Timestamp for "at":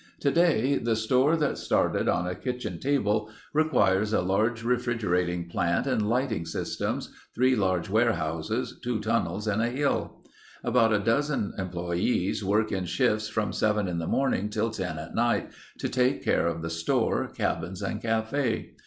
14.97-15.13